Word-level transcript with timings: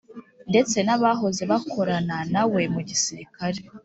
ndetse 0.49 0.77
n’abahoze 0.81 1.43
bakorana 1.51 2.17
na 2.33 2.43
we 2.51 2.61
mu 2.73 2.81
gisirikare 2.89 3.59